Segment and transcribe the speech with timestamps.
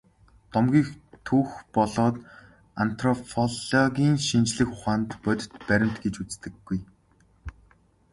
[0.53, 0.87] Домгийг
[1.27, 2.15] түүх болоод
[2.83, 6.79] антропологийн шинжлэх ухаанд бодит баримт гэж үздэггүй.